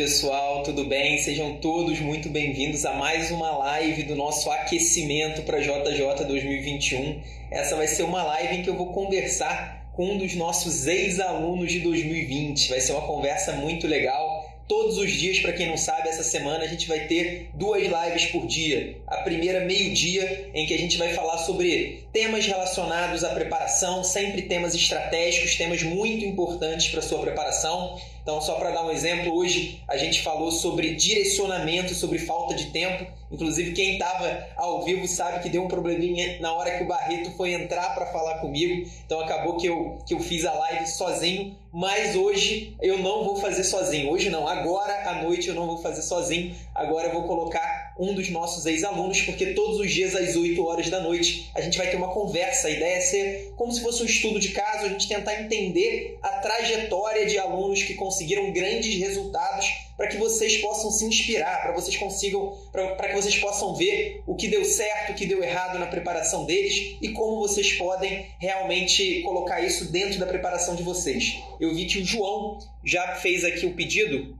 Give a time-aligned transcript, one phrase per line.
[0.00, 1.18] pessoal, tudo bem?
[1.18, 7.20] Sejam todos muito bem-vindos a mais uma live do nosso aquecimento para JJ 2021.
[7.50, 11.70] Essa vai ser uma live em que eu vou conversar com um dos nossos ex-alunos
[11.70, 12.70] de 2020.
[12.70, 16.62] Vai ser uma conversa muito legal todos os dias, para quem não sabe, essa semana
[16.62, 18.96] a gente vai ter duas lives por dia.
[19.04, 24.42] A primeira, meio-dia, em que a gente vai falar sobre temas relacionados à preparação, sempre
[24.42, 27.98] temas estratégicos, temas muito importantes para sua preparação.
[28.22, 32.66] Então, só para dar um exemplo, hoje a gente falou sobre direcionamento, sobre falta de
[32.66, 33.06] tempo.
[33.30, 37.30] Inclusive, quem estava ao vivo sabe que deu um probleminha na hora que o Barreto
[37.36, 38.88] foi entrar para falar comigo.
[39.06, 41.56] Então, acabou que eu, que eu fiz a live sozinho.
[41.72, 44.10] Mas hoje eu não vou fazer sozinho.
[44.10, 46.54] Hoje não, agora à noite eu não vou fazer sozinho.
[46.80, 50.88] Agora eu vou colocar um dos nossos ex-alunos, porque todos os dias às 8 horas
[50.88, 52.68] da noite a gente vai ter uma conversa.
[52.68, 56.18] A ideia é ser como se fosse um estudo de caso, a gente tentar entender
[56.22, 61.72] a trajetória de alunos que conseguiram grandes resultados para que vocês possam se inspirar, para
[61.72, 65.78] vocês consigam, para que vocês possam ver o que deu certo, o que deu errado
[65.78, 71.34] na preparação deles e como vocês podem realmente colocar isso dentro da preparação de vocês.
[71.60, 74.39] Eu vi que o João já fez aqui o pedido.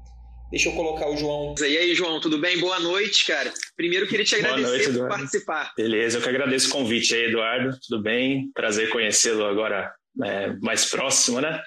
[0.50, 1.54] Deixa eu colocar o João.
[1.60, 2.58] E aí, João, tudo bem?
[2.58, 3.52] Boa noite, cara.
[3.76, 5.72] Primeiro, queria te agradecer noite, por participar.
[5.76, 7.78] Beleza, eu que agradeço o convite aí, Eduardo.
[7.86, 8.50] Tudo bem?
[8.52, 11.62] Prazer conhecê-lo agora é, mais próximo, né?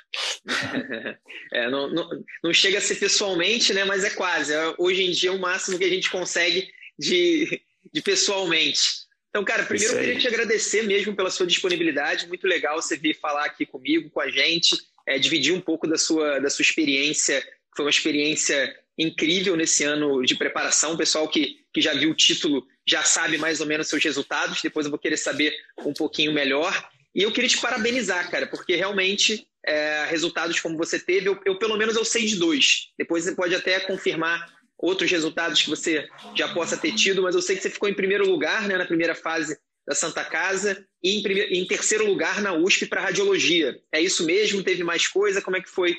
[1.53, 2.09] é, não, não,
[2.43, 3.85] não, chega a ser pessoalmente, né?
[3.85, 4.53] Mas é quase.
[4.53, 6.67] É, hoje em dia é o máximo que a gente consegue
[6.99, 8.81] de, de pessoalmente.
[9.29, 12.27] Então, cara, primeiro eu queria te agradecer mesmo pela sua disponibilidade.
[12.27, 14.75] Muito legal você vir falar aqui comigo, com a gente,
[15.07, 17.41] é, dividir um pouco da sua, da sua experiência.
[17.75, 20.93] Foi uma experiência incrível nesse ano de preparação.
[20.93, 24.61] O pessoal que, que já viu o título já sabe mais ou menos seus resultados.
[24.61, 26.89] Depois eu vou querer saber um pouquinho melhor.
[27.15, 31.57] E eu queria te parabenizar, cara, porque realmente é, resultados como você teve, eu, eu,
[31.57, 32.89] pelo menos eu sei de dois.
[32.97, 37.41] Depois você pode até confirmar outros resultados que você já possa ter tido, mas eu
[37.41, 41.17] sei que você ficou em primeiro lugar né, na primeira fase da Santa Casa e
[41.17, 43.79] em, primeiro, em terceiro lugar na USP para radiologia.
[43.91, 44.63] É isso mesmo?
[44.63, 45.41] Teve mais coisa?
[45.41, 45.95] Como é que foi?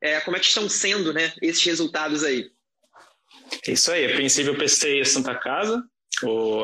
[0.00, 2.50] É, como é que estão sendo né, esses resultados aí?
[3.66, 4.10] É isso aí.
[4.10, 5.82] A princípio eu prestei a Santa Casa,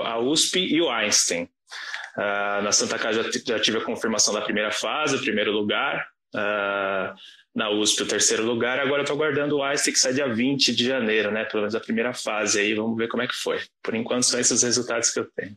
[0.05, 1.49] a USP e o Einstein.
[2.17, 6.07] Uh, na Santa Casa já, tive a confirmação da primeira fase, o primeiro lugar.
[6.35, 7.15] Uh,
[7.55, 8.81] na USP, o terceiro lugar.
[8.81, 11.45] Agora eu estou aguardando o Einstein que sai dia 20 de janeiro, né?
[11.45, 12.75] Pelo menos a primeira fase aí.
[12.75, 13.61] Vamos ver como é que foi.
[13.83, 15.57] Por enquanto, são esses resultados que eu tenho.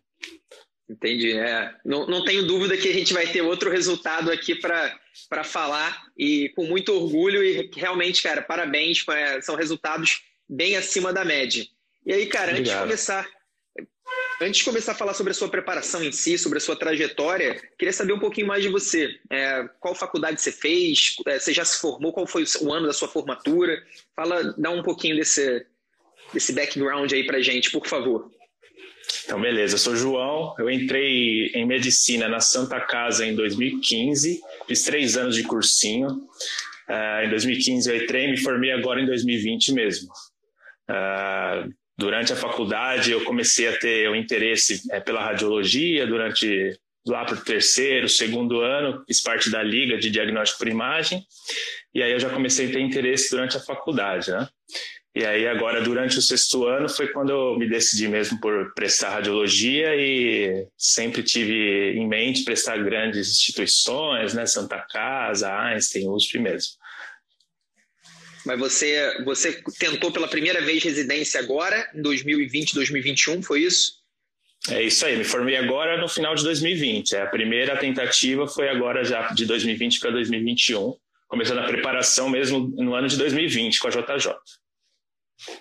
[0.90, 1.34] Entendi.
[1.38, 4.96] É, não, não tenho dúvida que a gente vai ter outro resultado aqui para
[5.44, 9.06] falar e com muito orgulho e realmente, cara, parabéns.
[9.42, 11.66] São resultados bem acima da média.
[12.06, 12.60] E aí, cara, Obrigado.
[12.60, 13.38] antes de começar
[14.40, 17.60] Antes de começar a falar sobre a sua preparação em si, sobre a sua trajetória,
[17.78, 19.20] queria saber um pouquinho mais de você.
[19.32, 21.16] É, qual faculdade você fez?
[21.26, 22.14] É, você já se formou?
[22.14, 23.84] Qual foi o ano da sua formatura?
[24.16, 25.66] Fala, dá um pouquinho desse,
[26.32, 28.32] desse background aí pra gente, por favor.
[29.25, 29.75] Então, beleza.
[29.75, 30.56] Eu sou João.
[30.57, 34.41] Eu entrei em medicina na Santa Casa em 2015.
[34.68, 36.09] Fiz três anos de cursinho.
[36.88, 40.09] Uh, em 2015 eu entrei e me formei agora em 2020 mesmo.
[40.90, 47.25] Uh, Durante a faculdade, eu comecei a ter o interesse é, pela radiologia, durante lá
[47.25, 51.24] para o terceiro, segundo ano, fiz parte da Liga de Diagnóstico por Imagem,
[51.95, 54.47] e aí eu já comecei a ter interesse durante a faculdade, né?
[55.18, 59.10] E aí agora, durante o sexto ano, foi quando eu me decidi mesmo por prestar
[59.10, 64.46] radiologia e sempre tive em mente prestar grandes instituições, né?
[64.46, 66.74] Santa Casa, Einstein, USP mesmo.
[68.46, 73.94] Mas você, você tentou pela primeira vez residência agora, em 2020, 2021, foi isso?
[74.70, 77.16] É isso aí, me formei agora no final de 2020.
[77.16, 80.96] É, a primeira tentativa foi agora já de 2020 para 2021,
[81.28, 84.36] começando a preparação mesmo no ano de 2020 com a JJ.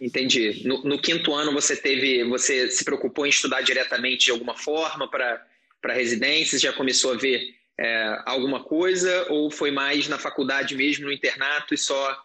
[0.01, 0.63] Entendi.
[0.67, 5.09] No, no quinto ano você teve, você se preocupou em estudar diretamente de alguma forma
[5.09, 11.07] para residências, já começou a ver é, alguma coisa ou foi mais na faculdade mesmo,
[11.07, 12.17] no internato e só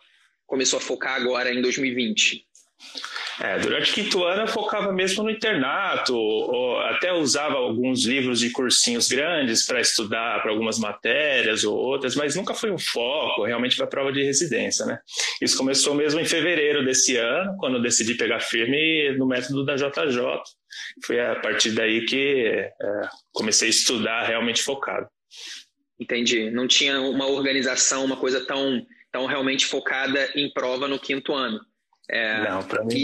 [0.47, 2.45] começou a focar agora em 2020?
[3.39, 8.39] É, durante o quinto ano eu focava mesmo no internato, ou até usava alguns livros
[8.39, 13.45] de cursinhos grandes para estudar para algumas matérias ou outras, mas nunca foi um foco
[13.45, 14.99] realmente para a prova de residência, né?
[15.41, 19.75] Isso começou mesmo em fevereiro desse ano, quando eu decidi pegar firme no método da
[19.75, 20.21] JJ.
[21.05, 22.71] Foi a partir daí que é,
[23.31, 25.07] comecei a estudar realmente focado.
[25.99, 26.49] Entendi.
[26.49, 31.59] Não tinha uma organização, uma coisa tão então realmente focada em prova no quinto ano.
[32.09, 32.95] É, não, para mim.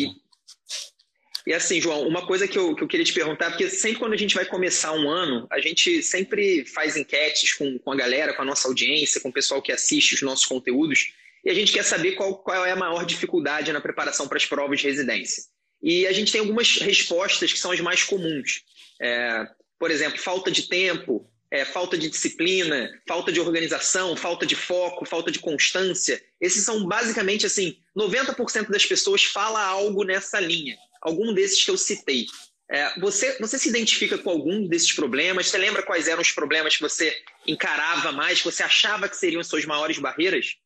[1.45, 3.99] E, e assim, João, uma coisa que eu, que eu queria te perguntar, porque sempre
[3.99, 7.95] quando a gente vai começar um ano, a gente sempre faz enquetes com, com a
[7.95, 11.13] galera, com a nossa audiência, com o pessoal que assiste os nossos conteúdos.
[11.45, 14.45] e a gente quer saber qual, qual é a maior dificuldade na preparação para as
[14.45, 15.43] provas de residência.
[15.81, 18.63] E a gente tem algumas respostas que são as mais comuns.
[19.01, 19.47] É,
[19.79, 25.05] por exemplo, falta de tempo, é, falta de disciplina, falta de organização, falta de foco,
[25.05, 26.21] falta de constância.
[26.41, 30.77] Esses são basicamente assim, 90% das pessoas fala algo nessa linha.
[31.01, 32.25] Algum desses que eu citei.
[32.69, 35.47] É, você, você se identifica com algum desses problemas?
[35.47, 37.15] Você lembra quais eram os problemas que você
[37.45, 40.57] encarava mais, que você achava que seriam suas maiores barreiras?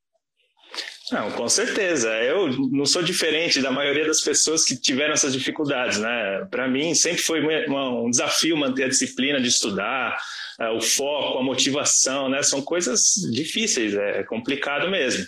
[1.12, 2.10] Não, com certeza.
[2.24, 6.48] Eu não sou diferente da maioria das pessoas que tiveram essas dificuldades, né?
[6.50, 10.18] Para mim sempre foi um desafio manter a disciplina de estudar,
[10.58, 12.42] é, o foco, a motivação, né?
[12.42, 15.28] São coisas difíceis, é complicado mesmo.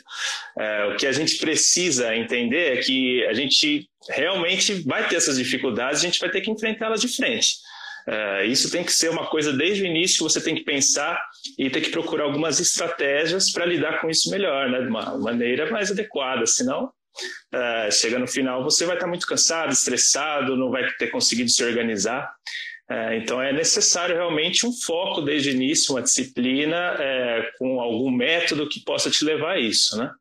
[0.58, 5.38] É, o que a gente precisa entender é que a gente realmente vai ter essas
[5.38, 7.58] dificuldades, a gente vai ter que enfrentá-las de frente.
[8.08, 11.22] É, isso tem que ser uma coisa desde o início, você tem que pensar
[11.58, 14.82] e ter que procurar algumas estratégias para lidar com isso melhor, né?
[14.82, 16.92] de uma maneira mais adequada, senão
[17.54, 21.64] é, chega no final você vai estar muito cansado, estressado, não vai ter conseguido se
[21.64, 22.34] organizar.
[22.90, 28.12] É, então é necessário realmente um foco desde o início, uma disciplina é, com algum
[28.12, 30.12] método que possa te levar a isso, né?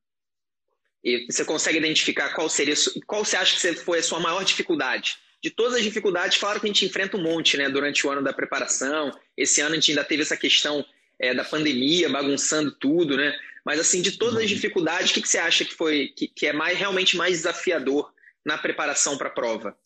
[1.05, 2.75] E você consegue identificar qual seria,
[3.07, 5.17] qual você acha que foi a sua maior dificuldade?
[5.43, 7.69] De todas as dificuldades, claro que a gente enfrenta um monte, né?
[7.69, 9.11] Durante o ano da preparação.
[9.37, 10.85] Esse ano a gente ainda teve essa questão
[11.23, 13.35] é, da pandemia bagunçando tudo, né?
[13.65, 14.49] Mas assim, de todas as uhum.
[14.49, 18.13] dificuldades, o que, que você acha que foi que, que é mais realmente mais desafiador
[18.45, 19.77] na preparação para a prova?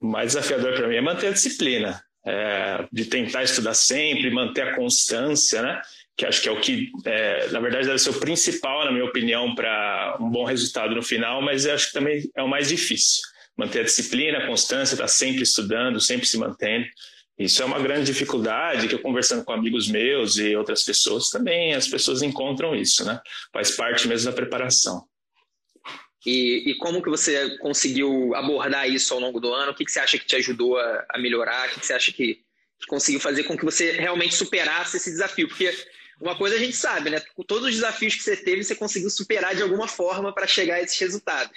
[0.00, 4.68] O mais desafiador para mim é manter a disciplina, é, de tentar estudar sempre, manter
[4.68, 5.80] a constância, né?
[6.16, 9.04] que acho que é o que, é, na verdade, deve ser o principal, na minha
[9.04, 13.22] opinião, para um bom resultado no final, mas acho que também é o mais difícil.
[13.54, 16.86] Manter a disciplina, a constância, estar tá sempre estudando, sempre se mantendo.
[17.38, 21.74] Isso é uma grande dificuldade que eu conversando com amigos meus e outras pessoas também,
[21.74, 23.20] as pessoas encontram isso, né?
[23.52, 25.06] Faz parte mesmo da preparação.
[26.24, 29.70] E, e, como que você conseguiu abordar isso ao longo do ano?
[29.70, 31.68] O que, que você acha que te ajudou a, a melhorar?
[31.68, 32.42] O que, que você acha que,
[32.80, 35.46] que, conseguiu fazer com que você realmente superasse esse desafio?
[35.46, 35.72] Porque
[36.20, 37.22] uma coisa a gente sabe, né?
[37.46, 40.82] Todos os desafios que você teve, você conseguiu superar de alguma forma para chegar a
[40.82, 41.56] esses resultados.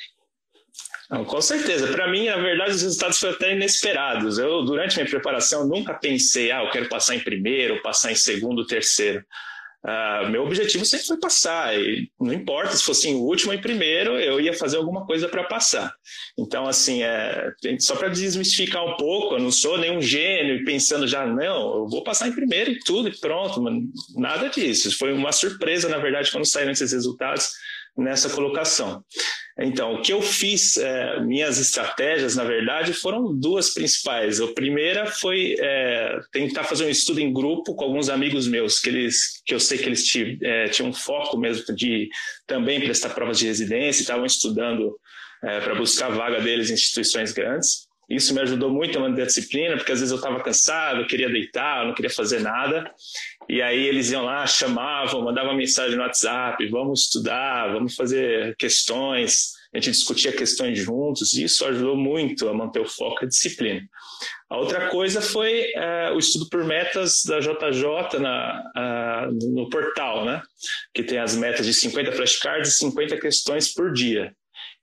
[1.09, 1.87] Não, com certeza.
[1.87, 4.37] Para mim, na verdade, os resultados foram até inesperados.
[4.37, 8.65] Eu, durante minha preparação, nunca pensei, ah, eu quero passar em primeiro, passar em segundo,
[8.65, 9.23] terceiro.
[9.81, 13.61] Uh, meu objetivo sempre foi passar, e não importa se fosse em último ou em
[13.61, 15.93] primeiro, eu ia fazer alguma coisa para passar.
[16.37, 21.07] Então, assim, é, só para desmistificar um pouco, eu não sou nenhum gênio e pensando
[21.07, 23.63] já, não, eu vou passar em primeiro e tudo, e pronto,
[24.17, 24.97] nada disso.
[24.97, 27.49] Foi uma surpresa, na verdade, quando saíram esses resultados
[27.97, 29.01] nessa colocação.
[29.61, 34.39] Então, o que eu fiz, é, minhas estratégias, na verdade, foram duas principais.
[34.39, 38.87] A primeira foi é, tentar fazer um estudo em grupo com alguns amigos meus, que,
[38.87, 40.09] eles, que eu sei que eles
[40.41, 42.09] é, tinham foco mesmo de
[42.47, 44.97] também prestar provas de residência, estavam estudando
[45.43, 47.88] é, para buscar vaga deles em instituições grandes.
[48.09, 51.07] Isso me ajudou muito a manter a disciplina, porque às vezes eu estava cansado, eu
[51.07, 52.91] queria deitar, eu não queria fazer nada.
[53.47, 59.59] E aí eles iam lá, chamavam, mandavam mensagem no WhatsApp, vamos estudar, vamos fazer questões.
[59.71, 63.29] A gente discutia questões juntos e isso ajudou muito a manter o foco e a
[63.29, 63.81] disciplina.
[64.49, 70.41] A outra coisa foi é, o estudo por metas da JJ na, no portal, né?
[70.93, 74.33] que tem as metas de 50 flashcards e 50 questões por dia.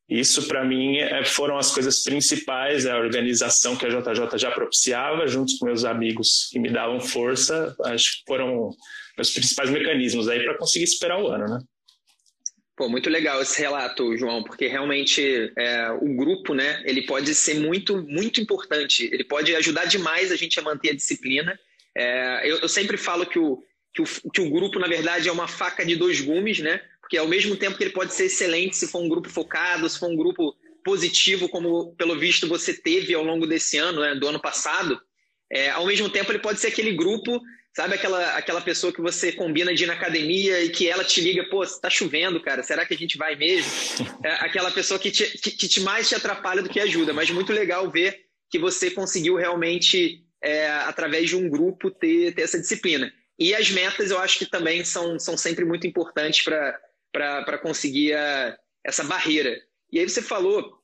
[0.09, 5.27] Isso, para mim, é, foram as coisas principais, a organização que a JJ já propiciava,
[5.27, 8.71] junto com meus amigos que me davam força, acho que foram
[9.19, 11.59] os principais mecanismos aí para conseguir esperar o ano, né?
[12.77, 17.55] Pô, muito legal esse relato, João, porque realmente é, o grupo, né, ele pode ser
[17.55, 19.09] muito, muito importante.
[19.11, 21.59] Ele pode ajudar demais a gente a manter a disciplina.
[21.97, 23.63] É, eu, eu, sempre falo que o,
[23.95, 26.83] que o, que o grupo, na verdade, é uma faca de dois gumes, né?
[27.07, 29.97] Porque ao mesmo tempo que ele pode ser excelente se for um grupo focado, se
[29.97, 34.27] for um grupo positivo, como pelo visto você teve ao longo desse ano, né, do
[34.27, 35.01] ano passado,
[35.49, 37.41] é, ao mesmo tempo ele pode ser aquele grupo,
[37.73, 41.21] sabe aquela, aquela pessoa que você combina de ir na academia e que ela te
[41.21, 43.71] liga, pô, está chovendo, cara, será que a gente vai mesmo?
[44.25, 47.31] É aquela pessoa que, te, que, que te mais te atrapalha do que ajuda, mas
[47.31, 48.19] muito legal ver
[48.51, 53.13] que você conseguiu realmente, é, através de um grupo, ter, ter essa disciplina.
[53.39, 56.77] E as metas eu acho que também são, são sempre muito importantes para
[57.17, 59.59] para conseguir a, essa barreira.
[59.91, 60.79] E aí você falou,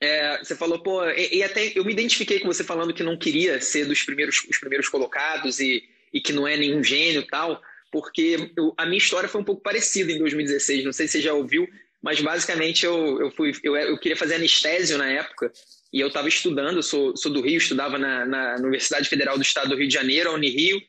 [0.00, 3.18] é, você falou, pô, e, e, até eu me identifiquei com você falando que não
[3.18, 7.60] queria ser dos primeiros, os primeiros colocados e, e que não é nenhum gênio tal,
[7.92, 11.20] porque eu, a minha história foi um pouco parecida em 2016, não sei se você
[11.20, 11.68] já ouviu,
[12.02, 15.52] mas basicamente eu, eu, fui, eu, eu queria fazer anestésio na época
[15.92, 19.42] e eu estava estudando, eu sou, sou do Rio, estudava na, na Universidade Federal do
[19.42, 20.80] Estado do Rio de Janeiro, a Unirio,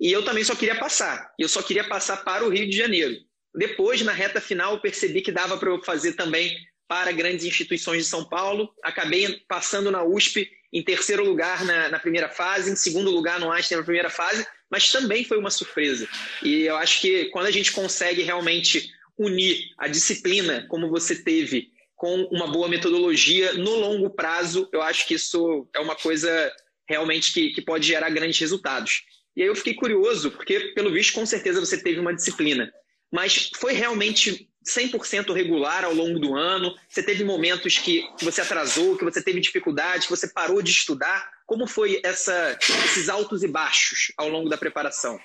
[0.00, 2.76] e eu também só queria passar, e eu só queria passar para o Rio de
[2.76, 3.14] Janeiro.
[3.54, 6.56] Depois, na reta final, percebi que dava para eu fazer também
[6.88, 8.68] para grandes instituições de São Paulo.
[8.82, 13.50] Acabei passando na USP em terceiro lugar na, na primeira fase, em segundo lugar no
[13.50, 16.08] Einstein na primeira fase, mas também foi uma surpresa.
[16.42, 21.70] E eu acho que quando a gente consegue realmente unir a disciplina, como você teve,
[21.94, 26.52] com uma boa metodologia no longo prazo, eu acho que isso é uma coisa
[26.88, 29.04] realmente que, que pode gerar grandes resultados.
[29.36, 32.70] E aí eu fiquei curioso, porque pelo visto com certeza você teve uma disciplina,
[33.12, 36.74] mas foi realmente 100% regular ao longo do ano?
[36.88, 41.28] Você teve momentos que, você atrasou, que você teve dificuldade, que você parou de estudar?
[41.46, 45.18] Como foi essa, esses altos e baixos ao longo da preparação?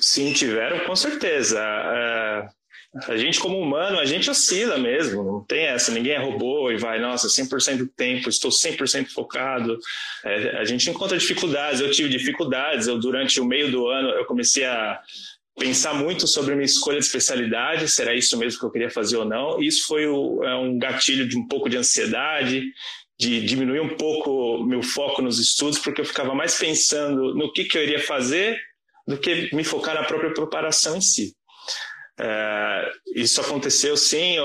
[0.00, 1.60] Sim, tiveram, com certeza.
[1.60, 2.48] É,
[3.06, 6.76] a gente, como humano, a gente oscila mesmo, não tem essa, ninguém é robô e
[6.76, 9.78] vai, nossa, 100% do tempo, estou 100% focado.
[10.24, 14.24] É, a gente encontra dificuldades, eu tive dificuldades, eu durante o meio do ano eu
[14.24, 15.00] comecei a
[15.58, 19.24] pensar muito sobre minha escolha de especialidade, será isso mesmo que eu queria fazer ou
[19.24, 19.60] não.
[19.60, 22.64] Isso foi o, é um gatilho de um pouco de ansiedade,
[23.18, 27.64] de diminuir um pouco meu foco nos estudos, porque eu ficava mais pensando no que,
[27.64, 28.58] que eu iria fazer
[29.06, 31.34] do que me focar na própria preparação em si.
[32.18, 34.36] É, isso aconteceu sim,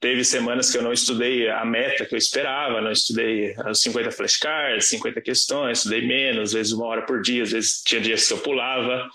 [0.00, 4.10] teve semanas que eu não estudei a meta que eu esperava, não estudei as 50
[4.10, 8.26] flashcards, 50 questões, estudei menos, às vezes uma hora por dia, às vezes tinha dias
[8.26, 9.08] que eu pulava.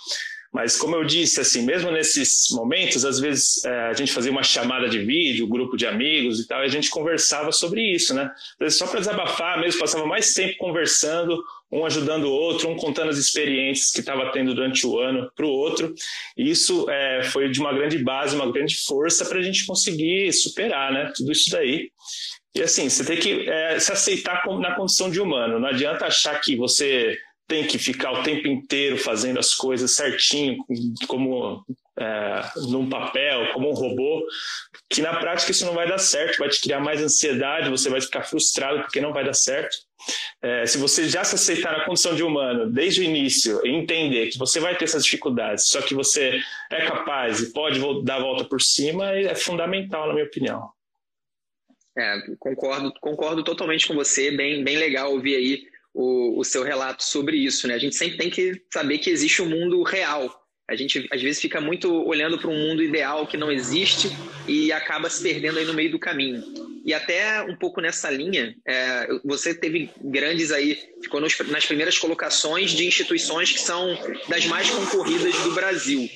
[0.53, 4.43] Mas como eu disse, assim, mesmo nesses momentos, às vezes é, a gente fazia uma
[4.43, 8.25] chamada de vídeo, grupo de amigos e tal, e a gente conversava sobre isso, né?
[8.25, 12.75] Às vezes só para desabafar mesmo, passava mais tempo conversando, um ajudando o outro, um
[12.75, 15.95] contando as experiências que estava tendo durante o ano para o outro.
[16.37, 20.31] E isso é, foi de uma grande base, uma grande força para a gente conseguir
[20.33, 21.11] superar, né?
[21.15, 21.89] Tudo isso daí.
[22.55, 25.59] E assim, você tem que é, se aceitar na condição de humano.
[25.59, 27.17] Não adianta achar que você
[27.47, 30.57] tem que ficar o tempo inteiro fazendo as coisas certinho,
[31.07, 31.63] como
[31.99, 34.25] é, num papel, como um robô,
[34.89, 38.01] que na prática isso não vai dar certo, vai te criar mais ansiedade, você vai
[38.01, 39.75] ficar frustrado porque não vai dar certo.
[40.41, 44.27] É, se você já se aceitar na condição de humano desde o início e entender
[44.27, 48.21] que você vai ter essas dificuldades, só que você é capaz e pode dar a
[48.21, 50.69] volta por cima, é fundamental, na minha opinião.
[51.95, 57.03] É, concordo, concordo totalmente com você, bem, bem legal ouvir aí o, o seu relato
[57.03, 57.67] sobre isso.
[57.67, 57.75] Né?
[57.75, 60.41] A gente sempre tem que saber que existe um mundo real.
[60.69, 64.09] A gente às vezes fica muito olhando para um mundo ideal que não existe
[64.47, 66.41] e acaba se perdendo aí no meio do caminho.
[66.85, 71.97] E até um pouco nessa linha, é, você teve grandes aí, ficou nos, nas primeiras
[71.97, 73.97] colocações de instituições que são
[74.27, 76.09] das mais concorridas do Brasil.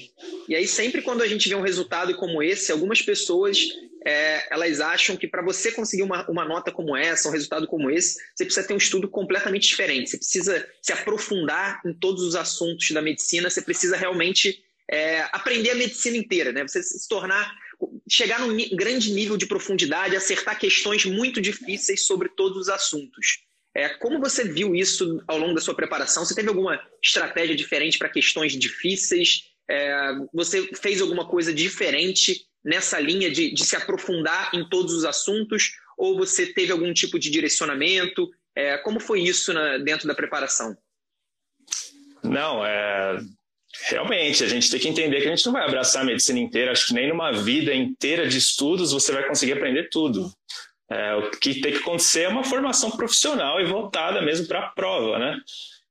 [0.48, 3.60] E aí sempre quando a gente vê um resultado como esse, algumas pessoas
[4.08, 7.92] é, elas acham que para você conseguir uma, uma nota como essa, um resultado como
[7.92, 10.10] esse, você precisa ter um estudo completamente diferente.
[10.10, 15.72] Você precisa se aprofundar em todos os assuntos da medicina, você precisa realmente é, aprender
[15.72, 16.66] a medicina inteira, né?
[16.66, 17.54] Você se tornar,
[18.10, 23.44] chegar num grande nível de profundidade, acertar questões muito difíceis sobre todos os assuntos.
[23.76, 26.24] É, como você viu isso ao longo da sua preparação?
[26.24, 29.52] Você teve alguma estratégia diferente para questões difíceis?
[29.70, 35.06] É, você fez alguma coisa diferente nessa linha de, de, se aprofundar em todos os
[35.06, 35.72] assuntos?
[35.98, 38.30] Ou você teve algum tipo de direcionamento?
[38.54, 40.76] É, como foi isso na, dentro da preparação?
[42.22, 43.20] Não, é,
[43.90, 46.72] realmente, a gente tem que entender que a gente não vai abraçar a medicina inteira.
[46.72, 50.30] Acho que nem numa vida inteira de estudos você vai conseguir aprender tudo.
[50.92, 54.70] É, o que tem que acontecer é uma formação profissional e voltada mesmo para a
[54.70, 55.38] prova, né?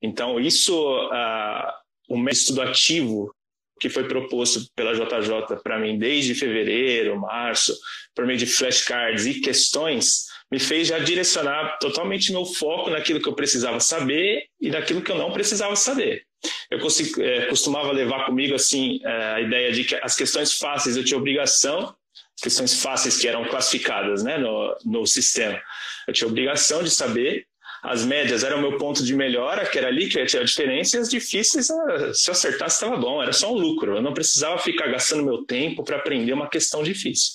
[0.02, 0.74] Então, isso,
[1.06, 1.72] uh,
[2.08, 3.34] o método ativo
[3.78, 7.76] que foi proposto pela JJ para mim desde fevereiro, março,
[8.14, 13.28] por meio de flashcards e questões, me fez já direcionar totalmente meu foco naquilo que
[13.28, 16.22] eu precisava saber e naquilo que eu não precisava saber.
[16.70, 20.96] Eu consigo, é, costumava levar comigo assim é, a ideia de que as questões fáceis
[20.96, 21.94] eu tinha obrigação,
[22.40, 25.60] questões fáceis que eram classificadas né, no, no sistema,
[26.06, 27.46] eu tinha obrigação de saber
[27.86, 30.46] as médias eram o meu ponto de melhora, que era ali que eu tirar a
[30.46, 33.94] diferença, e as difíceis, ah, se eu acertasse, estava bom, era só um lucro.
[33.94, 37.34] Eu não precisava ficar gastando meu tempo para aprender uma questão difícil.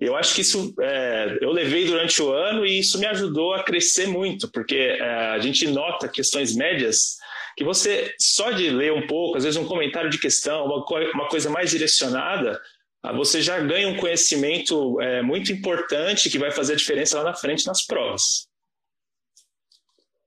[0.00, 3.62] Eu acho que isso é, eu levei durante o ano e isso me ajudou a
[3.62, 7.16] crescer muito, porque é, a gente nota questões médias
[7.56, 11.28] que você, só de ler um pouco, às vezes um comentário de questão, uma, uma
[11.28, 12.60] coisa mais direcionada,
[13.04, 17.24] ah, você já ganha um conhecimento é, muito importante que vai fazer a diferença lá
[17.24, 18.50] na frente nas provas.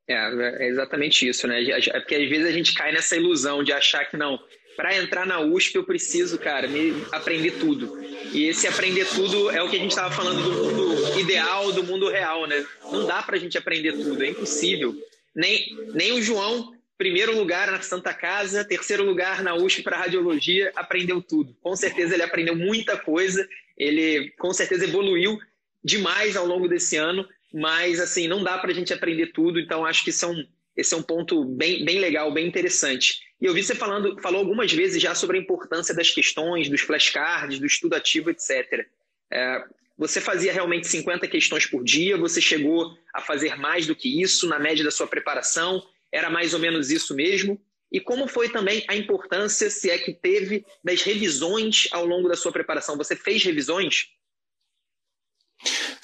[0.08, 1.64] É, é exatamente isso, né?
[1.64, 4.40] É porque às vezes a gente cai nessa ilusão de achar que não,
[4.76, 8.00] para entrar na USP eu preciso, cara, me aprender tudo.
[8.32, 11.84] E esse aprender tudo é o que a gente estava falando do mundo ideal, do
[11.84, 12.66] mundo real, né?
[12.92, 14.96] Não dá para a gente aprender tudo, é impossível.
[15.36, 20.72] Nem, nem o João primeiro lugar na Santa Casa, terceiro lugar na USP para radiologia,
[20.76, 21.56] aprendeu tudo.
[21.62, 23.48] Com certeza ele aprendeu muita coisa,
[23.78, 25.38] ele com certeza evoluiu
[25.84, 29.86] demais ao longo desse ano, mas assim, não dá para a gente aprender tudo, então
[29.86, 30.46] acho que isso é
[30.76, 33.22] esse é um ponto bem, bem legal, bem interessante.
[33.40, 36.82] E eu vi você falando, falou algumas vezes já sobre a importância das questões, dos
[36.82, 38.86] flashcards, do estudo ativo, etc.
[39.32, 39.64] É,
[39.98, 42.18] você fazia realmente 50 questões por dia?
[42.18, 45.82] Você chegou a fazer mais do que isso na média da sua preparação?
[46.12, 47.58] Era mais ou menos isso mesmo?
[47.90, 52.36] E como foi também a importância, se é que teve, das revisões ao longo da
[52.36, 52.98] sua preparação?
[52.98, 54.10] Você fez revisões?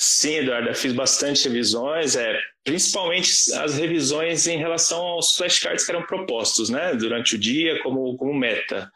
[0.03, 5.91] Sim, Eduardo, eu fiz bastante revisões, é, principalmente as revisões em relação aos flashcards que
[5.91, 8.91] eram propostos né, durante o dia como, como meta.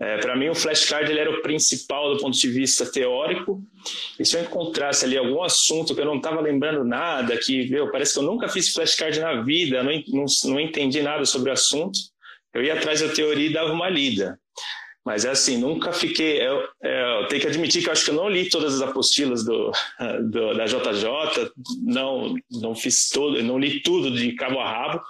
[0.00, 3.62] É, para mim, o flashcard ele era o principal do ponto de vista teórico.
[4.18, 7.90] E se eu encontrasse ali algum assunto que eu não estava lembrando nada, que meu,
[7.90, 11.52] parece que eu nunca fiz flashcard na vida, não, não, não entendi nada sobre o
[11.52, 11.98] assunto,
[12.54, 14.40] eu ia atrás da teoria e dava uma lida.
[15.06, 16.42] Mas é assim, nunca fiquei.
[16.42, 19.44] Eu, eu, tenho que admitir que eu acho que eu não li todas as apostilas
[19.44, 19.70] do,
[20.28, 21.52] do, da JJ,
[21.84, 25.00] não, não fiz todo, não li tudo de cabo a rabo,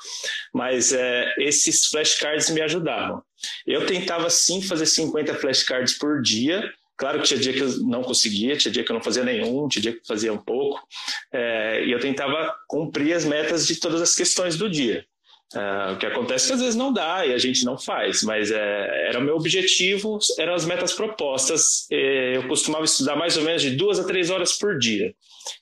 [0.53, 3.23] mas é, esses flashcards me ajudavam.
[3.67, 6.71] Eu tentava sim fazer 50 flashcards por dia.
[6.99, 9.67] Claro que tinha dia que eu não conseguia, tinha dia que eu não fazia nenhum,
[9.67, 10.87] tinha dia que eu fazia um pouco.
[11.33, 15.07] É, e eu tentava cumprir as metas de todas as questões do dia.
[15.55, 18.25] Uh, o que acontece é que às vezes não dá e a gente não faz,
[18.25, 21.87] mas é, era o meu objetivo, eram as metas propostas.
[21.91, 25.15] eu costumava estudar mais ou menos de duas a três horas por dia.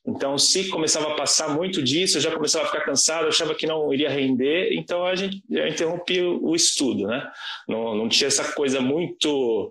[0.06, 3.66] Então, se começava a passar muito disso, eu já começava a ficar cansado, achava que
[3.66, 7.30] não iria render, então a gente, eu interrompi o, estudo, né?
[7.68, 9.70] Não, não tinha essa coisa muito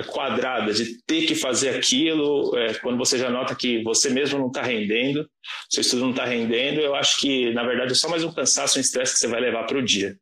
[0.00, 4.46] quadrada de ter que fazer aquilo, é, quando você já nota que você mesmo não
[4.46, 5.28] está rendendo,
[5.68, 8.78] seu estudo não está rendendo, eu acho que, na verdade, é só mais um cansaço,
[8.78, 10.16] um estresse que você vai levar para o dia.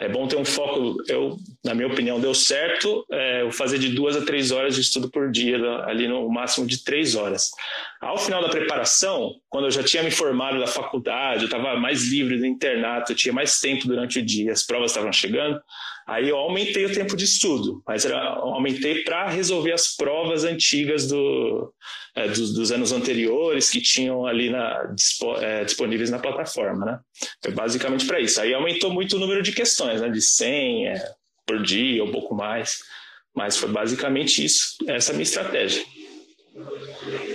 [0.00, 3.90] É bom ter um foco, eu, na minha opinião, deu certo é, eu fazer de
[3.90, 7.50] duas a três horas de estudo por dia, ali no máximo de três horas.
[8.02, 12.04] Ao final da preparação, quando eu já tinha me formado da faculdade, eu estava mais
[12.08, 15.60] livre do internato, eu tinha mais tempo durante o dia, as provas estavam chegando,
[16.06, 21.06] Aí eu aumentei o tempo de estudo, mas era, aumentei para resolver as provas antigas
[21.06, 21.72] do,
[22.16, 24.94] é, dos, dos, anos anteriores que tinham ali na,
[25.40, 26.98] é, disponíveis na plataforma, né?
[27.42, 28.40] Foi basicamente para isso.
[28.40, 30.08] Aí aumentou muito o número de questões, né?
[30.08, 31.04] De 100 é,
[31.46, 32.80] por dia um pouco mais,
[33.34, 35.84] mas foi basicamente isso, essa é minha estratégia.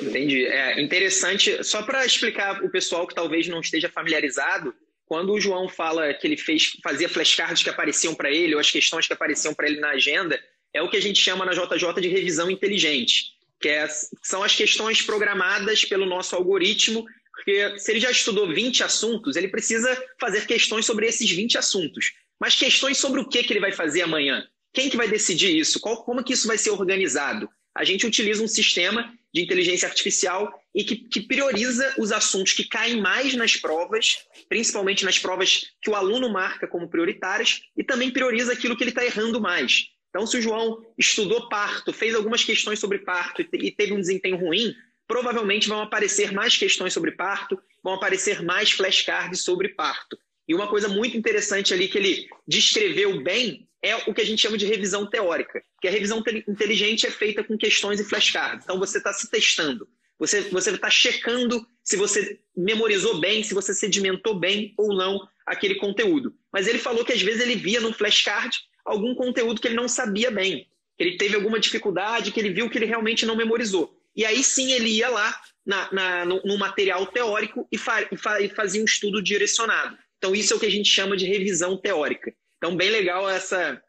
[0.03, 0.45] Entendi.
[0.45, 4.73] É interessante, só para explicar o pessoal que talvez não esteja familiarizado,
[5.05, 8.69] quando o João fala que ele fez, fazia flashcards que apareciam para ele, ou as
[8.69, 10.39] questões que apareciam para ele na agenda,
[10.73, 13.87] é o que a gente chama na JJ de revisão inteligente, que é,
[14.21, 19.47] são as questões programadas pelo nosso algoritmo, porque se ele já estudou 20 assuntos, ele
[19.47, 22.13] precisa fazer questões sobre esses 20 assuntos.
[22.39, 24.45] Mas questões sobre o que, que ele vai fazer amanhã?
[24.73, 25.79] Quem que vai decidir isso?
[25.79, 27.49] Qual, como que isso vai ser organizado?
[27.77, 32.67] A gente utiliza um sistema de inteligência artificial e que, que, prioriza os assuntos que
[32.67, 34.17] caem mais nas provas,
[34.49, 38.89] principalmente nas provas que o aluno marca como prioritárias, e também prioriza aquilo que ele
[38.89, 39.89] está errando mais.
[40.09, 44.37] Então, se o João estudou parto, fez algumas questões sobre parto e teve um desempenho
[44.37, 44.73] ruim,
[45.07, 50.17] provavelmente vão aparecer mais questões sobre parto, vão aparecer mais flashcards sobre parto.
[50.47, 54.41] E uma coisa muito interessante ali que ele descreveu bem é o que a gente
[54.41, 58.63] chama de revisão teórica, que a revisão inteligente é feita com questões e flashcards.
[58.63, 64.39] Então você está se testando, você está checando se você memorizou bem, se você sedimentou
[64.39, 66.33] bem ou não aquele conteúdo.
[66.51, 69.87] Mas ele falou que às vezes ele via no flashcard algum conteúdo que ele não
[69.87, 73.95] sabia bem, que ele teve alguma dificuldade, que ele viu que ele realmente não memorizou.
[74.15, 78.17] E aí sim ele ia lá na, na no, no, material teórico e, fa, e,
[78.17, 79.97] fa, e fazia um estudo direcionado.
[80.17, 82.33] Então isso é o que a gente chama de revisão teórica.
[82.57, 83.81] Então, bem legal essa,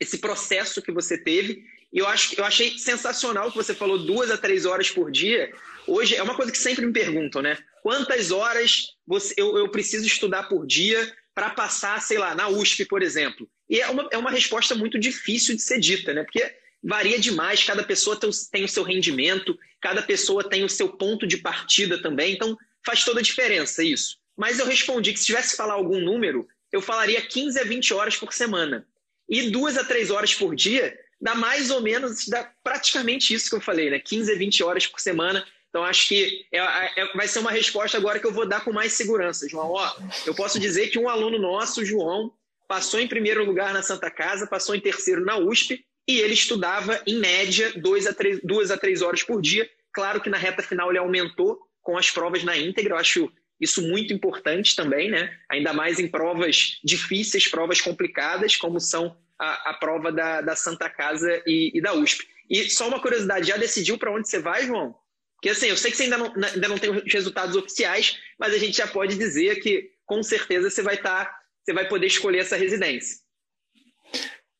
[0.00, 1.62] esse processo que você teve.
[1.92, 5.52] E eu, acho, eu achei sensacional que você falou duas a três horas por dia.
[5.86, 7.58] Hoje é uma coisa que sempre me perguntam, né?
[7.82, 12.84] Quantas horas você, eu, eu preciso estudar por dia para passar, sei lá, na USP,
[12.84, 13.48] por exemplo?
[13.68, 16.24] E é uma, é uma resposta muito difícil de ser dita, né?
[16.24, 20.90] Porque varia demais, cada pessoa tem, tem o seu rendimento, cada pessoa tem o seu
[20.90, 24.18] ponto de partida também, então faz toda a diferença isso.
[24.38, 27.92] Mas eu respondi que se tivesse que falar algum número, eu falaria 15 a 20
[27.92, 28.86] horas por semana.
[29.28, 33.56] E duas a três horas por dia dá mais ou menos, dá praticamente isso que
[33.56, 33.98] eu falei, né?
[33.98, 35.44] 15 a 20 horas por semana.
[35.68, 38.72] Então, acho que é, é, vai ser uma resposta agora que eu vou dar com
[38.72, 39.72] mais segurança, João.
[39.72, 42.32] Ó, eu posso dizer que um aluno nosso, João,
[42.68, 47.02] passou em primeiro lugar na Santa Casa, passou em terceiro na USP, e ele estudava,
[47.06, 49.68] em média, duas a três, duas a três horas por dia.
[49.92, 52.94] Claro que na reta final ele aumentou com as provas na íntegra.
[52.94, 55.36] Eu acho isso muito importante também, né?
[55.50, 60.88] Ainda mais em provas difíceis, provas complicadas, como são a, a prova da, da Santa
[60.88, 62.26] Casa e, e, da USP.
[62.48, 64.94] E só uma curiosidade, já decidiu para onde você vai, João?
[65.34, 68.52] Porque assim, eu sei que você ainda não, ainda não tem os resultados oficiais, mas
[68.52, 72.06] a gente já pode dizer que com certeza você vai estar, tá, você vai poder
[72.06, 73.18] escolher essa residência.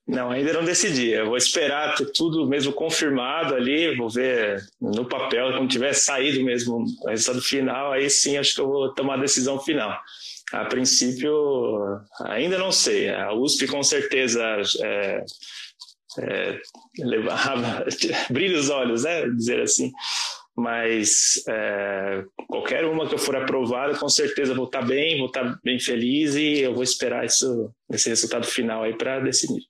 [0.09, 1.11] Não, ainda não decidi.
[1.11, 6.43] Eu vou esperar ter tudo mesmo confirmado ali, vou ver no papel, quando tiver saído
[6.43, 10.01] mesmo o resultado final, aí sim acho que eu vou tomar a decisão final.
[10.51, 13.11] A princípio, ainda não sei.
[13.11, 14.43] A USP com certeza
[14.83, 15.25] é,
[16.21, 16.59] é,
[16.99, 17.85] levava,
[18.33, 19.29] brilha os olhos, né?
[19.29, 19.93] Dizer assim.
[20.57, 25.61] Mas é, qualquer uma que eu for aprovada, com certeza vou estar bem, vou estar
[25.63, 29.63] bem feliz e eu vou esperar isso, esse resultado final aí para decidir.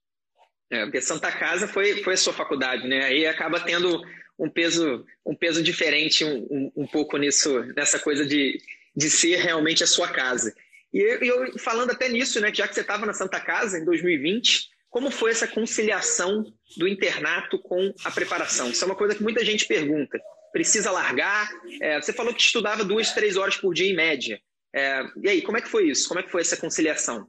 [0.70, 3.04] É, porque Santa Casa foi, foi a sua faculdade, né?
[3.04, 4.02] Aí acaba tendo
[4.38, 8.60] um peso, um peso diferente um, um, um pouco nisso, nessa coisa de,
[8.94, 10.54] de ser realmente a sua casa.
[10.92, 12.52] E eu, eu falando até nisso, né?
[12.54, 16.44] Já que você estava na Santa Casa em 2020, como foi essa conciliação
[16.76, 18.70] do internato com a preparação?
[18.70, 20.18] Isso é uma coisa que muita gente pergunta.
[20.52, 21.50] Precisa largar?
[21.80, 24.40] É, você falou que estudava duas, três horas por dia em média.
[24.74, 26.08] É, e aí, como é que foi isso?
[26.08, 27.26] Como é que foi essa conciliação?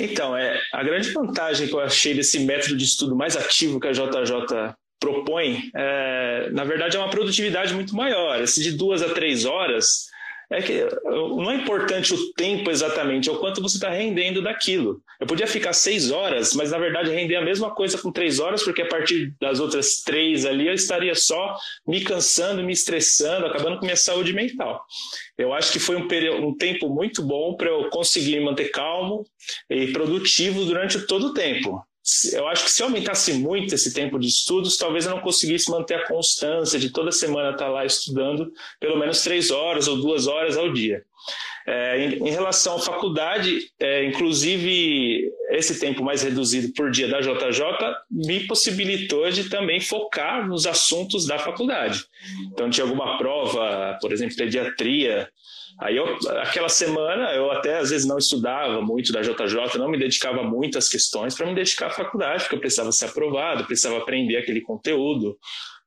[0.00, 3.86] Então, é, a grande vantagem que eu achei desse método de estudo mais ativo que
[3.86, 8.40] a JJ propõe, é, na verdade, é uma produtividade muito maior.
[8.40, 10.06] Esse de duas a três horas,
[10.50, 15.00] é que não é importante o tempo exatamente, é o quanto você está rendendo daquilo.
[15.20, 18.64] Eu podia ficar seis horas, mas na verdade render a mesma coisa com três horas,
[18.64, 23.78] porque a partir das outras três ali eu estaria só me cansando, me estressando, acabando
[23.78, 24.84] com minha saúde mental.
[25.38, 28.70] Eu acho que foi um, período, um tempo muito bom para eu conseguir me manter
[28.70, 29.24] calmo
[29.68, 31.80] e produtivo durante todo o tempo
[32.32, 35.94] eu acho que se aumentasse muito esse tempo de estudos, talvez eu não conseguisse manter
[35.94, 40.56] a constância de toda semana estar lá estudando pelo menos três horas ou duas horas
[40.56, 41.04] ao dia.
[41.66, 47.20] É, em, em, relação à faculdade, é, inclusive esse tempo mais reduzido por dia da
[47.20, 47.62] JJ
[48.10, 52.04] me possibilitou de também focar nos assuntos da faculdade.
[52.52, 55.28] Então tinha alguma prova, por exemplo, pediatria,
[55.80, 56.04] Aí eu,
[56.42, 60.76] aquela semana eu até às vezes não estudava muito da JJ, não me dedicava muito
[60.76, 64.60] às questões para me dedicar à faculdade, porque eu precisava ser aprovado, precisava aprender aquele
[64.60, 65.38] conteúdo,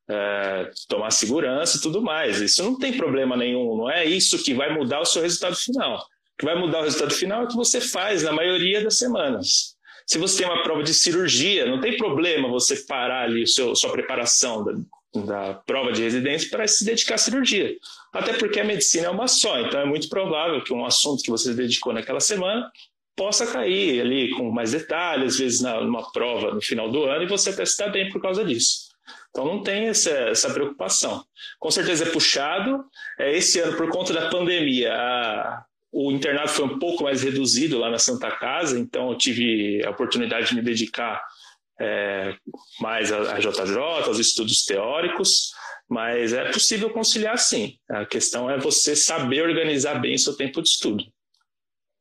[0.08, 2.40] é, tomar segurança e tudo mais.
[2.40, 5.98] Isso não tem problema nenhum, não é isso que vai mudar o seu resultado final.
[5.98, 8.98] O que vai mudar o resultado final é o que você faz na maioria das
[8.98, 9.74] semanas.
[10.06, 13.90] Se você tem uma prova de cirurgia, não tem problema você parar ali seu, sua
[13.90, 17.74] preparação da, da prova de residência para se dedicar à cirurgia.
[18.12, 21.30] Até porque a medicina é uma só, então é muito provável que um assunto que
[21.30, 22.70] você dedicou naquela semana
[23.16, 27.26] possa cair ali com mais detalhes, às vezes numa prova no final do ano, e
[27.28, 28.93] você até se dá bem por causa disso.
[29.34, 31.24] Então não tem essa, essa preocupação.
[31.58, 32.84] Com certeza é puxado.
[33.18, 37.76] É, esse ano, por conta da pandemia, a, o internato foi um pouco mais reduzido
[37.76, 41.20] lá na Santa Casa, então eu tive a oportunidade de me dedicar
[41.80, 42.36] é,
[42.78, 45.52] mais à JJ, aos estudos teóricos.
[45.88, 47.76] Mas é possível conciliar sim.
[47.90, 51.04] A questão é você saber organizar bem o seu tempo de estudo.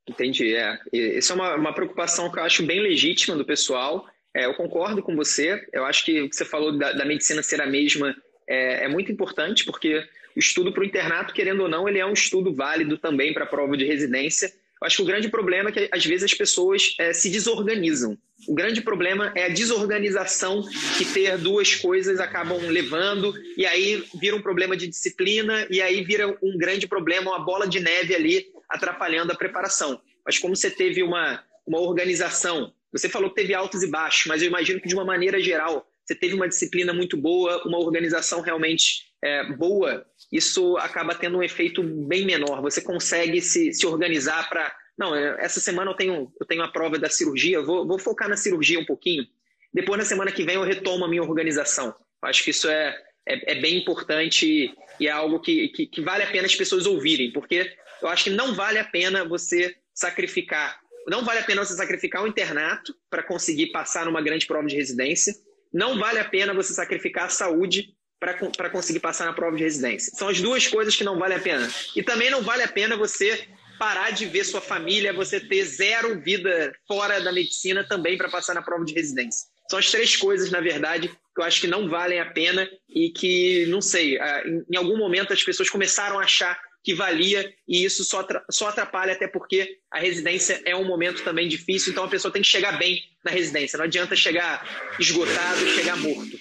[0.08, 0.56] Entendi.
[0.56, 0.80] É.
[1.17, 4.06] Essa é uma, uma preocupação que eu acho bem legítima do pessoal.
[4.36, 5.65] É, eu concordo com você.
[5.72, 8.15] Eu acho que o que você falou da, da medicina ser a mesma
[8.48, 10.04] é, é muito importante, porque
[10.36, 13.43] o estudo para o internato, querendo ou não, ele é um estudo válido também para
[13.43, 14.52] a prova de residência.
[14.82, 18.17] Eu acho que o grande problema é que, às vezes, as pessoas é, se desorganizam.
[18.48, 20.62] O grande problema é a desorganização
[20.98, 26.04] que ter duas coisas acabam levando, e aí vira um problema de disciplina, e aí
[26.04, 30.02] vira um grande problema, uma bola de neve ali atrapalhando a preparação.
[30.26, 34.41] Mas como você teve uma, uma organização, você falou que teve altos e baixos, mas
[34.41, 38.41] eu imagino que de uma maneira geral você teve uma disciplina muito boa, uma organização
[38.41, 42.62] realmente é, boa, isso acaba tendo um efeito bem menor.
[42.62, 44.75] Você consegue se, se organizar para.
[44.97, 48.29] Não, é, essa semana eu tenho, eu tenho a prova da cirurgia, vou, vou focar
[48.29, 49.25] na cirurgia um pouquinho.
[49.73, 51.95] Depois, na semana que vem, eu retomo a minha organização.
[52.21, 52.95] Acho que isso é,
[53.27, 56.86] é, é bem importante e é algo que, que, que vale a pena as pessoas
[56.86, 60.79] ouvirem, porque eu acho que não vale a pena você sacrificar.
[61.07, 64.75] Não vale a pena você sacrificar o internato para conseguir passar numa grande prova de
[64.75, 65.33] residência
[65.73, 70.13] não vale a pena você sacrificar a saúde para conseguir passar na prova de residência.
[70.15, 71.69] São as duas coisas que não vale a pena.
[71.93, 73.45] E também não vale a pena você
[73.77, 78.53] parar de ver sua família, você ter zero vida fora da medicina também para passar
[78.53, 79.47] na prova de residência.
[79.69, 83.09] São as três coisas, na verdade, que eu acho que não valem a pena e
[83.09, 87.84] que, não sei, ah, em algum momento as pessoas começaram a achar que valia e
[87.84, 92.10] isso só, só atrapalha, até porque a residência é um momento também difícil, então a
[92.10, 96.38] pessoa tem que chegar bem na residência, não adianta chegar esgotado, chegar morto.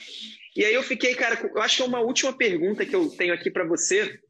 [0.57, 3.33] E aí eu fiquei, cara, eu acho que é uma última pergunta que eu tenho
[3.33, 4.21] aqui para você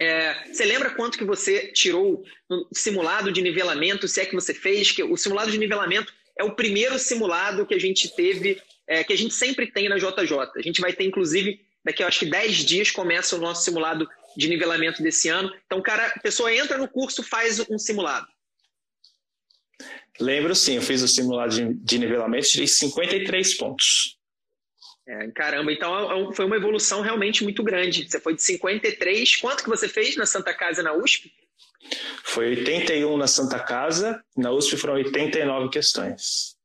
[0.00, 4.54] É, você lembra quanto que você tirou no simulado de nivelamento, se é que você
[4.54, 4.90] fez?
[4.90, 9.12] Que o simulado de nivelamento é o primeiro simulado que a gente teve, é, que
[9.12, 10.32] a gente sempre tem na JJ.
[10.56, 14.08] A gente vai ter, inclusive, daqui a acho que 10 dias começa o nosso simulado
[14.36, 15.52] de nivelamento desse ano.
[15.66, 18.26] Então, cara, a pessoa entra no curso, faz um simulado.
[20.20, 24.18] Lembro sim, eu fiz o simulado de, de nivelamento, tirei 53 pontos.
[25.06, 28.08] É, caramba, então é foi uma evolução realmente muito grande.
[28.08, 29.36] Você foi de 53.
[29.36, 31.32] Quanto que você fez na Santa Casa na USP?
[32.22, 36.56] Foi 81 na Santa Casa, na USP foram 89 questões.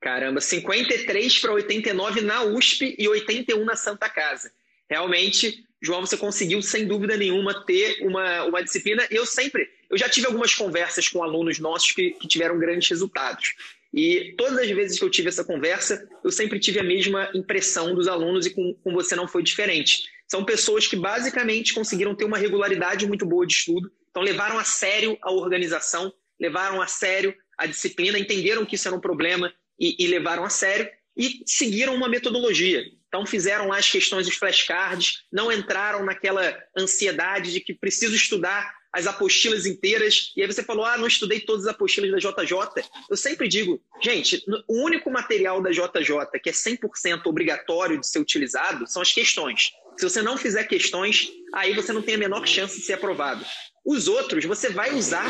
[0.00, 4.50] Caramba, 53 para 89 na USP e 81 na Santa Casa.
[4.88, 9.06] Realmente, João, você conseguiu sem dúvida nenhuma ter uma, uma disciplina.
[9.08, 13.54] Eu sempre, eu já tive algumas conversas com alunos nossos que, que tiveram grandes resultados.
[13.94, 17.94] E todas as vezes que eu tive essa conversa, eu sempre tive a mesma impressão
[17.94, 20.08] dos alunos e com, com você não foi diferente.
[20.26, 24.64] São pessoas que basicamente conseguiram ter uma regularidade muito boa de estudo, então levaram a
[24.64, 29.94] sério a organização, levaram a sério a disciplina, entenderam que isso era um problema e,
[30.04, 32.84] e levaram a sério e seguiram uma metodologia.
[33.16, 38.70] Então fizeram lá as questões dos flashcards, não entraram naquela ansiedade de que preciso estudar
[38.92, 42.84] as apostilas inteiras, e aí você falou, ah, não estudei todas as apostilas da JJ.
[43.08, 48.18] Eu sempre digo, gente, o único material da JJ que é 100% obrigatório de ser
[48.18, 49.70] utilizado são as questões.
[49.96, 53.42] Se você não fizer questões, aí você não tem a menor chance de ser aprovado.
[53.82, 55.26] Os outros você vai usar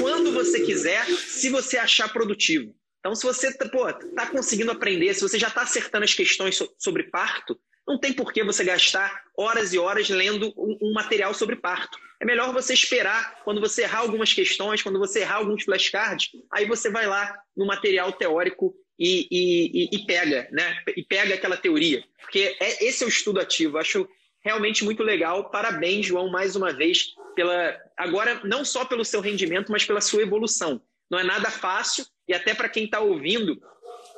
[0.00, 2.74] quando você quiser, se você achar produtivo.
[3.00, 7.58] Então, se você está conseguindo aprender, se você já está acertando as questões sobre parto,
[7.86, 11.98] não tem por que você gastar horas e horas lendo um, um material sobre parto.
[12.20, 16.66] É melhor você esperar quando você errar algumas questões, quando você errar alguns flashcards, aí
[16.66, 20.82] você vai lá no material teórico e, e, e, pega, né?
[20.96, 22.04] E pega aquela teoria.
[22.20, 23.78] Porque é, esse é o estudo ativo.
[23.78, 24.08] Acho
[24.42, 25.50] realmente muito legal.
[25.50, 30.22] Parabéns, João, mais uma vez, pela agora não só pelo seu rendimento, mas pela sua
[30.22, 30.82] evolução.
[31.10, 33.60] Não é nada fácil, e até para quem está ouvindo,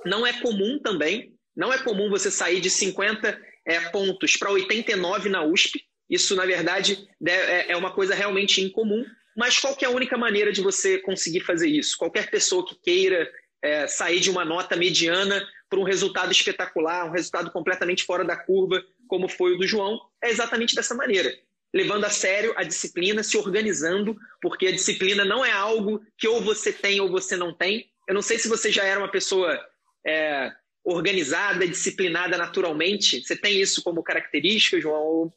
[0.05, 1.35] não é comum também.
[1.57, 5.85] Não é comum você sair de 50 é, pontos para 89 na USP.
[6.09, 9.05] Isso, na verdade, é, é uma coisa realmente incomum.
[9.37, 11.97] Mas qual é a única maneira de você conseguir fazer isso?
[11.97, 13.31] Qualquer pessoa que queira
[13.63, 18.37] é, sair de uma nota mediana para um resultado espetacular, um resultado completamente fora da
[18.37, 21.33] curva, como foi o do João, é exatamente dessa maneira.
[21.73, 26.41] Levando a sério a disciplina, se organizando, porque a disciplina não é algo que ou
[26.43, 27.87] você tem ou você não tem.
[28.09, 29.59] Eu não sei se você já era uma pessoa
[30.07, 30.51] é,
[30.85, 33.23] organizada, disciplinada naturalmente.
[33.23, 35.33] Você tem isso como característica, João?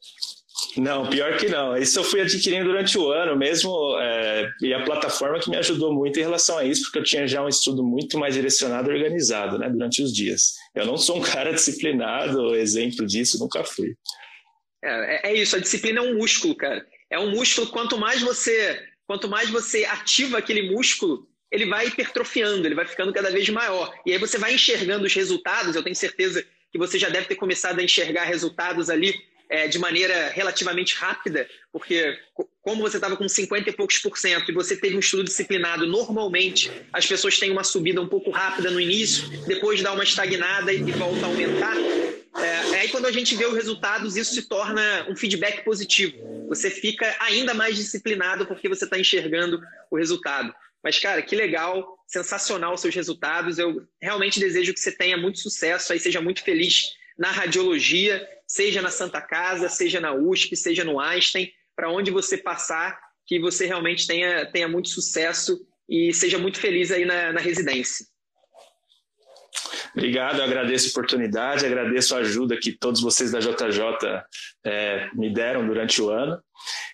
[0.77, 1.75] Não, pior que não.
[1.75, 5.93] Isso eu fui adquirindo durante o ano mesmo, é, e a plataforma que me ajudou
[5.93, 8.95] muito em relação a isso, porque eu tinha já um estudo muito mais direcionado e
[8.95, 10.53] organizado né, durante os dias.
[10.73, 13.95] Eu não sou um cara disciplinado, exemplo disso, nunca fui.
[14.83, 16.85] É, é, isso, a disciplina é um músculo, cara.
[17.09, 22.67] É um músculo, quanto mais você, quanto mais você ativa aquele músculo, ele vai hipertrofiando,
[22.67, 23.93] ele vai ficando cada vez maior.
[24.05, 27.35] E aí você vai enxergando os resultados, eu tenho certeza que você já deve ter
[27.35, 29.13] começado a enxergar resultados ali
[29.49, 32.17] é, de maneira relativamente rápida, porque
[32.61, 35.85] como você estava com 50 e poucos por cento e você teve um estudo disciplinado,
[35.85, 40.73] normalmente as pessoas têm uma subida um pouco rápida no início, depois dá uma estagnada
[40.73, 41.75] e volta a aumentar.
[42.35, 46.47] É, aí quando a gente vê os resultados, isso se torna um feedback positivo.
[46.47, 50.53] Você fica ainda mais disciplinado porque você está enxergando o resultado.
[50.83, 53.57] Mas, cara, que legal, sensacional os seus resultados.
[53.57, 58.81] Eu realmente desejo que você tenha muito sucesso aí, seja muito feliz na radiologia, seja
[58.81, 63.65] na Santa Casa, seja na USP, seja no Einstein, para onde você passar, que você
[63.65, 68.05] realmente tenha, tenha muito sucesso e seja muito feliz aí na, na residência.
[69.95, 73.81] Obrigado, agradeço a oportunidade, agradeço a ajuda que todos vocês da JJ
[74.65, 76.39] é, me deram durante o ano.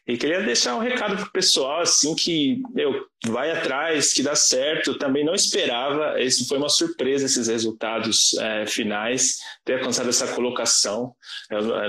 [0.07, 4.35] E queria deixar um recado para o pessoal, assim, que, meu, vai atrás, que dá
[4.35, 4.91] certo.
[4.91, 10.27] Eu também não esperava, isso foi uma surpresa, esses resultados é, finais, ter alcançado essa
[10.33, 11.13] colocação.
[11.51, 11.87] Eu, é,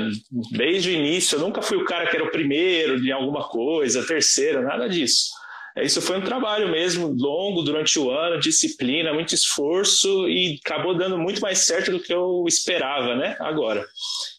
[0.53, 4.07] desde o início, eu nunca fui o cara que era o primeiro de alguma coisa,
[4.07, 5.31] terceiro, nada disso.
[5.77, 10.97] É, isso foi um trabalho mesmo longo durante o ano, disciplina, muito esforço e acabou
[10.97, 13.37] dando muito mais certo do que eu esperava, né?
[13.41, 13.85] Agora.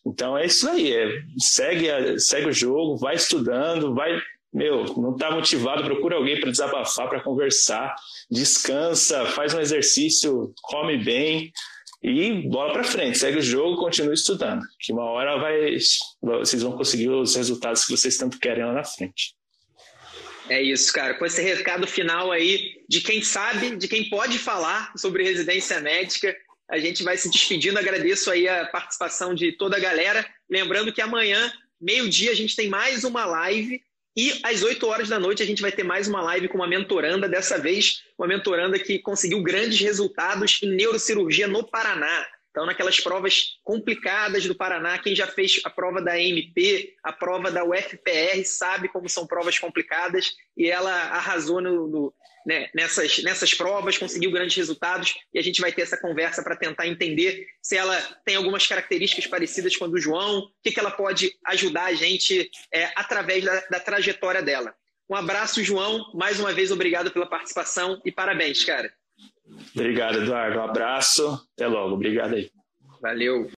[0.05, 4.19] Então é isso aí, é, segue, segue o jogo, vai estudando, vai
[4.53, 7.95] meu, não está motivado, procura alguém para desabafar, para conversar,
[8.29, 11.51] descansa, faz um exercício, come bem
[12.03, 15.77] e bola para frente, segue o jogo, continue estudando, que uma hora vai,
[16.21, 19.33] vocês vão conseguir os resultados que vocês tanto querem lá na frente.
[20.51, 21.13] É isso, cara.
[21.13, 26.35] Com esse recado final aí de quem sabe, de quem pode falar sobre residência médica,
[26.69, 27.79] a gente vai se despedindo.
[27.79, 30.27] Agradeço aí a participação de toda a galera.
[30.49, 33.81] Lembrando que amanhã, meio-dia, a gente tem mais uma live
[34.15, 36.67] E às 8 horas da noite a gente vai ter mais uma live com uma
[36.67, 42.27] mentoranda, dessa vez uma mentoranda que conseguiu grandes resultados em neurocirurgia no Paraná.
[42.51, 47.49] Então, naquelas provas complicadas do Paraná, quem já fez a prova da MP, a prova
[47.49, 52.13] da UFPR, sabe como são provas complicadas e ela arrasou no, no,
[52.45, 56.57] né, nessas, nessas provas, conseguiu grandes resultados e a gente vai ter essa conversa para
[56.57, 60.79] tentar entender se ela tem algumas características parecidas com a do João, o que, que
[60.79, 64.75] ela pode ajudar a gente é, através da, da trajetória dela.
[65.09, 66.11] Um abraço, João.
[66.13, 68.93] Mais uma vez, obrigado pela participação e parabéns, cara.
[69.75, 70.59] Obrigado, Eduardo.
[70.59, 71.47] Um abraço.
[71.53, 71.95] Até logo.
[71.95, 72.49] Obrigado aí.
[73.01, 73.49] Valeu.